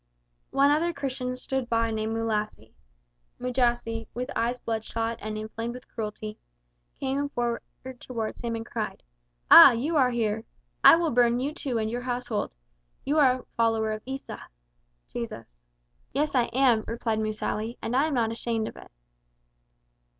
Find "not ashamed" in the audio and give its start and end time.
18.15-18.67